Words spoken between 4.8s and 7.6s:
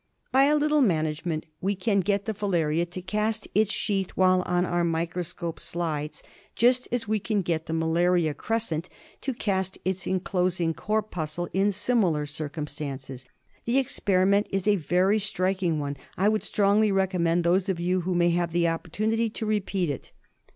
microscope slides, just as we can